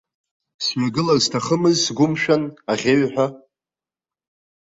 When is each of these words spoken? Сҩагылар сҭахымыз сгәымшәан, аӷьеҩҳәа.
Сҩагылар 0.65 1.19
сҭахымыз 1.23 1.75
сгәымшәан, 1.85 2.43
аӷьеҩҳәа. 2.71 3.27